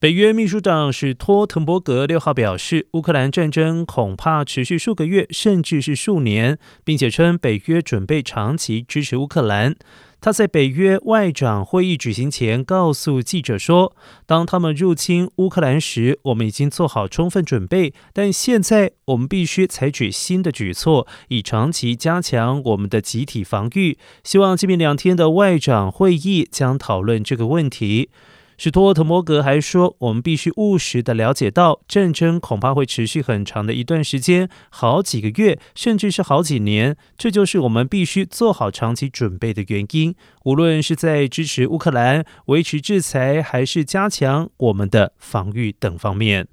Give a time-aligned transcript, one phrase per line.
[0.00, 9.74] 北约秘书长史托滕伯格六号表示，乌克兰战争恐怕持续数个月，甚至是数年，并且称北约准备长期支持乌克兰。
[10.20, 23.98] 他在北约外长会议举行前告诉记者说：“当他们入侵乌克兰时，我们已经做好充分准备，但现在我们必须采取新的举措，以长期加强我们的集体防御。
[24.22, 28.10] 希望今明两天的外长会议将讨论这个问题。”
[28.58, 36.96] 史托特摩格还说：“我们必须务实的了解到，战争恐怕会持续很长的一段时间，好几个月，甚至是好几年。
[37.16, 40.12] 这就是我们必须做好长期准备的原因。
[40.44, 46.48] 无论是在支持乌克兰、维持制裁，还是加强我们的防御等方面。”